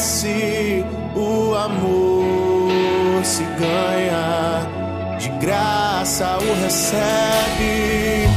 [0.00, 0.84] Merece.
[1.14, 4.66] O amor se ganha,
[5.18, 8.28] de graça o recebe.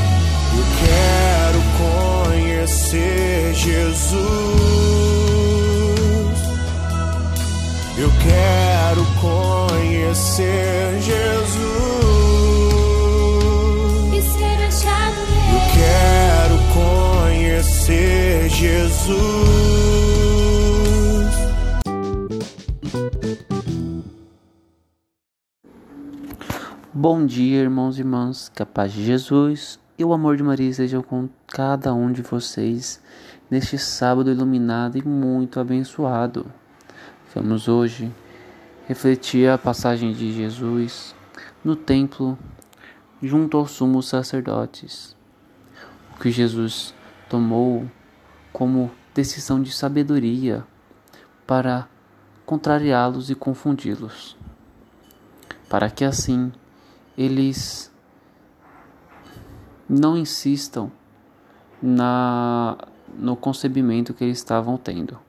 [0.57, 1.61] Eu quero
[2.27, 4.23] conhecer Jesus.
[7.97, 11.63] Eu quero conhecer Jesus.
[14.11, 15.19] e ser achado
[15.53, 19.62] Eu quero conhecer Jesus.
[27.05, 30.69] Bom dia, irmãos e irmãs, que a paz de Jesus e o amor de Maria
[30.69, 33.03] estejam com cada um de vocês
[33.51, 36.45] neste sábado iluminado e muito abençoado.
[37.35, 38.09] Vamos hoje
[38.87, 41.13] refletir a passagem de Jesus
[41.61, 42.39] no templo
[43.21, 45.13] junto aos sumos sacerdotes.
[46.15, 46.95] O que Jesus
[47.27, 47.85] tomou
[48.53, 50.63] como decisão de sabedoria
[51.45, 51.85] para
[52.45, 54.37] contrariá-los e confundi-los
[55.67, 56.53] para que assim
[57.17, 57.91] eles
[59.87, 60.91] não insistam
[61.81, 62.77] na
[63.15, 65.19] no concebimento que eles estavam tendo.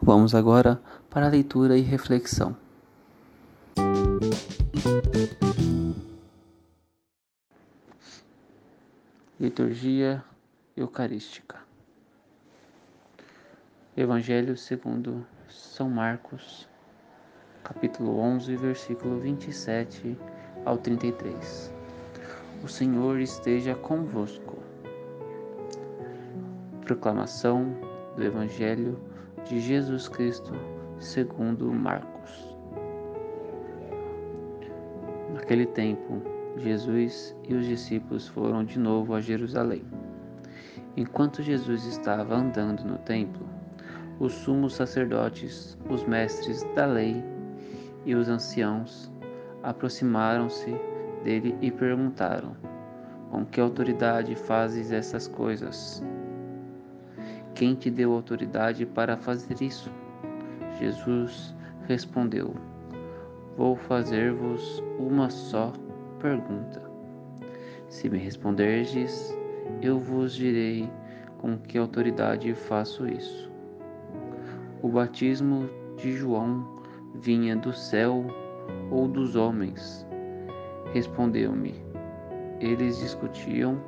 [0.00, 2.56] Vamos agora para a leitura e reflexão.
[9.38, 10.24] Liturgia
[10.76, 11.60] Eucarística.
[13.96, 16.68] Evangelho segundo São Marcos,
[17.72, 20.18] capítulo 11, versículo 27
[20.66, 21.72] ao 33.
[22.62, 24.58] O Senhor esteja convosco.
[26.84, 27.74] Proclamação
[28.14, 29.00] do Evangelho
[29.46, 30.52] de Jesus Cristo
[30.98, 32.54] segundo Marcos.
[35.32, 36.20] Naquele tempo,
[36.58, 39.82] Jesus e os discípulos foram de novo a Jerusalém.
[40.94, 43.46] Enquanto Jesus estava andando no templo,
[44.20, 47.31] os sumos sacerdotes, os mestres da lei
[48.04, 49.12] e os anciãos
[49.62, 50.74] aproximaram-se
[51.22, 52.56] dele e perguntaram:
[53.30, 56.02] Com que autoridade fazes essas coisas?
[57.54, 59.90] Quem te deu autoridade para fazer isso?
[60.78, 61.54] Jesus
[61.86, 62.54] respondeu:
[63.56, 65.72] Vou fazer-vos uma só
[66.18, 66.82] pergunta.
[67.88, 69.36] Se me responderdes,
[69.82, 70.90] eu vos direi
[71.38, 73.50] com que autoridade faço isso.
[74.80, 76.81] O batismo de João
[77.14, 78.24] vinha do céu
[78.90, 80.06] ou dos homens?
[80.92, 81.74] Respondeu-me.
[82.60, 83.80] Eles discutiam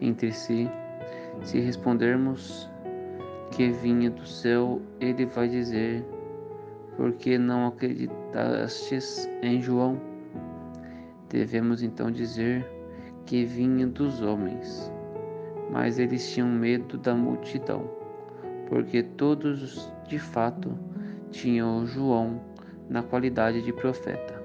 [0.00, 0.68] entre si.
[1.42, 2.68] Se respondermos
[3.52, 6.04] que vinha do céu, ele vai dizer:
[6.96, 10.00] Por que não acreditastes em João?
[11.28, 12.66] Devemos então dizer
[13.26, 14.92] que vinha dos homens.
[15.70, 17.90] Mas eles tinham medo da multidão,
[18.68, 20.72] porque todos de fato
[21.30, 22.40] tinham João
[22.88, 24.42] na qualidade de profeta.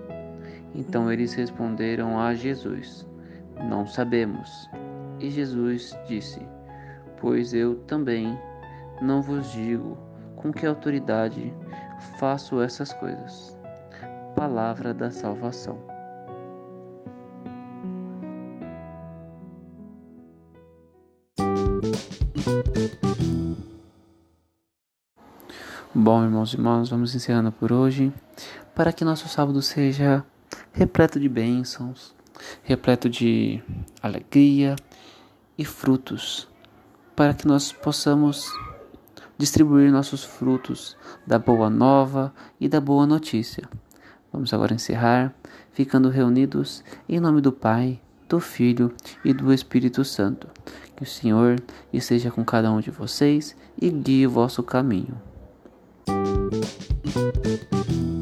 [0.75, 3.07] Então eles responderam a Jesus:
[3.69, 4.69] Não sabemos.
[5.19, 6.41] E Jesus disse:
[7.19, 8.37] Pois eu também
[9.01, 9.97] não vos digo
[10.35, 11.53] com que autoridade
[12.17, 13.57] faço essas coisas.
[14.35, 15.93] Palavra da salvação.
[25.95, 28.11] Bom, irmãos e irmãs, vamos encerrando por hoje,
[28.73, 30.25] para que nosso sábado seja
[30.71, 32.15] repleto de bênçãos,
[32.63, 33.61] repleto de
[34.01, 34.75] alegria
[35.55, 36.49] e frutos,
[37.15, 38.51] para que nós possamos
[39.37, 40.97] distribuir nossos frutos
[41.27, 43.69] da boa nova e da boa notícia.
[44.31, 45.31] Vamos agora encerrar,
[45.73, 48.91] ficando reunidos em nome do Pai, do Filho
[49.23, 50.47] e do Espírito Santo.
[50.95, 51.61] Que o Senhor
[51.93, 55.32] esteja com cada um de vocês e guie o vosso caminho.
[57.13, 58.12] Thank you.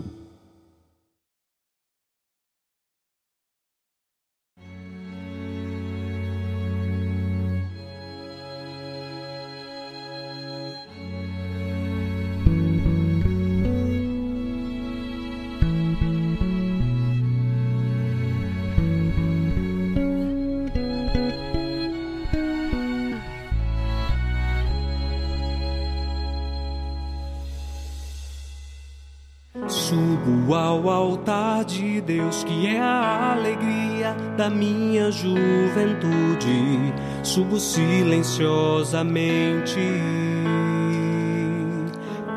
[29.71, 36.94] Subo ao altar de Deus, que é a alegria da minha juventude.
[37.23, 39.79] Subo silenciosamente,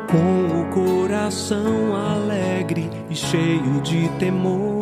[0.09, 4.79] com o coração alegre e cheio de temor,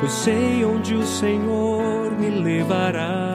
[0.00, 3.32] pois sei onde o Senhor me levará.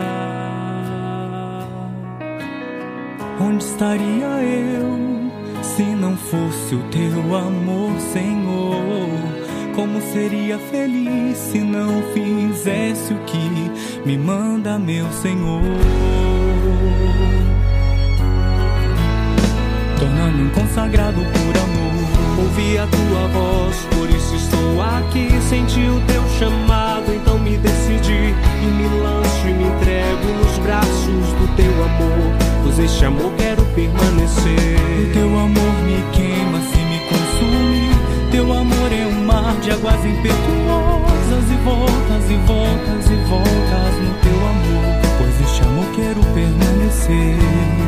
[3.39, 5.10] Onde estaria eu?
[5.61, 9.09] Se não fosse o teu amor, Senhor,
[9.75, 13.71] como seria feliz se não fizesse o que
[14.05, 15.61] me manda, meu Senhor?
[19.97, 22.41] Tornando um consagrado por amor.
[22.43, 25.29] Ouvi a tua voz, por isso estou aqui.
[25.47, 31.33] Senti o teu chamado, então me decidi e me lanço e me entrego nos braços
[31.39, 32.37] do teu amor.
[32.63, 35.09] Pois este amor quero permanecer.
[35.09, 37.89] O teu amor me queima, se me consome.
[38.31, 44.13] Teu amor é um mar de águas impetuosas e voltas e voltas e voltas no
[44.21, 45.01] teu amor.
[45.17, 47.80] Pois este amor quero permanecer.